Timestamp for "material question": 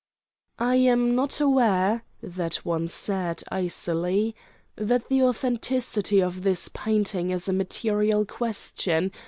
7.53-9.11